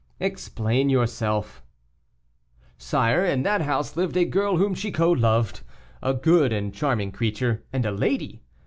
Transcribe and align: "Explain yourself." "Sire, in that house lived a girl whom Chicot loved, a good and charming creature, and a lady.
"Explain 0.19 0.89
yourself." 0.89 1.61
"Sire, 2.75 3.23
in 3.23 3.43
that 3.43 3.61
house 3.61 3.95
lived 3.95 4.17
a 4.17 4.25
girl 4.25 4.57
whom 4.57 4.73
Chicot 4.73 5.19
loved, 5.19 5.61
a 6.01 6.15
good 6.15 6.51
and 6.51 6.73
charming 6.73 7.11
creature, 7.11 7.63
and 7.71 7.85
a 7.85 7.91
lady. 7.91 8.41